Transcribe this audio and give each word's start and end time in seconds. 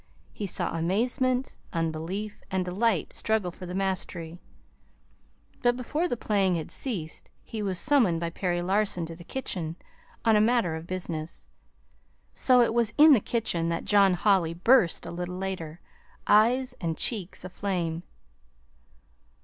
He 0.33 0.47
saw 0.47 0.75
amazement, 0.75 1.59
unbelief, 1.73 2.41
and 2.49 2.65
delight 2.65 3.13
struggle 3.13 3.51
for 3.51 3.67
the 3.67 3.75
mastery; 3.75 4.39
but 5.61 5.77
before 5.77 6.07
the 6.07 6.17
playing 6.17 6.55
had 6.55 6.71
ceased, 6.71 7.29
he 7.43 7.61
was 7.61 7.77
summoned 7.77 8.19
by 8.19 8.31
Perry 8.31 8.63
Larson 8.63 9.05
to 9.05 9.15
the 9.15 9.23
kitchen 9.23 9.75
on 10.25 10.35
a 10.35 10.41
matter 10.41 10.75
of 10.75 10.87
business. 10.87 11.47
So 12.33 12.61
it 12.61 12.73
was 12.73 12.95
into 12.97 13.13
the 13.19 13.19
kitchen 13.19 13.69
that 13.69 13.85
John 13.85 14.15
Holly 14.15 14.55
burst 14.55 15.05
a 15.05 15.11
little 15.11 15.37
later, 15.37 15.81
eyes 16.25 16.75
and 16.81 16.97
cheek 16.97 17.33
aflame. 17.43 18.01